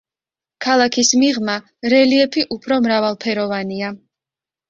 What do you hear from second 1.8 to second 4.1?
რელიეფი უფრო მრავალფეროვანია.